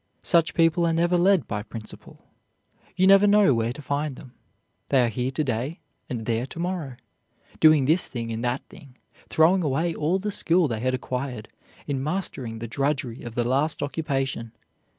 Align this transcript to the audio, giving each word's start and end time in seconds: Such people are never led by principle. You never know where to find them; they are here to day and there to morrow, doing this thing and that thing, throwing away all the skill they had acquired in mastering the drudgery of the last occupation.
Such 0.23 0.55
people 0.55 0.83
are 0.87 0.93
never 0.93 1.15
led 1.15 1.47
by 1.47 1.61
principle. 1.61 2.25
You 2.95 3.05
never 3.05 3.27
know 3.27 3.53
where 3.53 3.71
to 3.71 3.83
find 3.83 4.15
them; 4.15 4.33
they 4.89 5.05
are 5.05 5.09
here 5.09 5.29
to 5.29 5.43
day 5.43 5.79
and 6.09 6.25
there 6.25 6.47
to 6.47 6.57
morrow, 6.57 6.95
doing 7.59 7.85
this 7.85 8.07
thing 8.07 8.33
and 8.33 8.43
that 8.43 8.63
thing, 8.67 8.97
throwing 9.29 9.61
away 9.61 9.93
all 9.93 10.17
the 10.17 10.31
skill 10.31 10.67
they 10.67 10.79
had 10.79 10.95
acquired 10.95 11.49
in 11.85 12.03
mastering 12.03 12.57
the 12.57 12.67
drudgery 12.67 13.21
of 13.21 13.35
the 13.35 13.43
last 13.43 13.83
occupation. 13.83 14.53